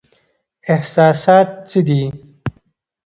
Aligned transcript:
احساسات 0.73 1.47
څه 1.69 1.79
دي؟ 1.87 2.01